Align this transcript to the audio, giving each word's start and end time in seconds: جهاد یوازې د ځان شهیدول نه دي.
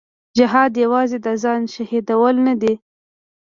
جهاد 0.37 0.73
یوازې 0.83 1.17
د 1.25 1.27
ځان 1.43 1.61
شهیدول 1.73 2.35
نه 2.47 2.53
دي. 2.61 2.73